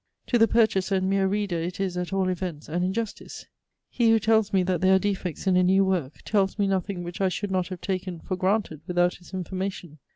[0.25, 3.45] To the purchaser and mere reader it is, at all events, an injustice.
[3.87, 7.03] He who tells me that there are defects in a new work, tells me nothing
[7.03, 9.99] which I should not have taken for granted without his information.